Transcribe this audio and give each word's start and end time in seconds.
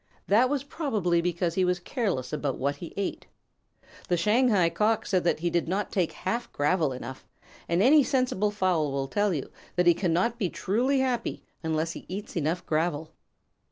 That 0.25 0.49
was 0.49 0.63
probably 0.63 1.21
because 1.21 1.53
he 1.53 1.63
was 1.63 1.79
careless 1.79 2.33
about 2.33 2.57
what 2.57 2.77
he 2.77 2.91
ate. 2.97 3.27
The 4.07 4.17
Shanghai 4.17 4.67
Cock 4.67 5.05
said 5.05 5.23
that 5.25 5.41
he 5.41 5.51
did 5.51 5.67
not 5.67 5.91
take 5.91 6.11
half 6.13 6.51
gravel 6.51 6.91
enough, 6.91 7.23
and 7.69 7.83
any 7.83 8.01
sensible 8.03 8.49
fowl 8.49 8.91
will 8.91 9.07
tell 9.07 9.31
you 9.31 9.51
that 9.75 9.85
he 9.85 9.93
cannot 9.93 10.39
be 10.39 10.49
truly 10.49 11.01
happy 11.01 11.43
unless 11.61 11.91
he 11.91 12.05
eats 12.09 12.35
enough 12.35 12.65
gravel. 12.65 13.11